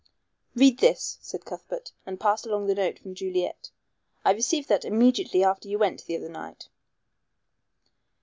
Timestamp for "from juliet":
2.97-3.69